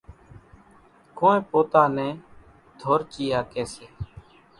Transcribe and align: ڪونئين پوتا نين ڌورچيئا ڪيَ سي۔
ڪونئين 1.17 1.39
پوتا 1.49 1.83
نين 1.95 2.11
ڌورچيئا 2.79 3.39
ڪيَ 3.51 3.63
سي۔ 3.73 3.85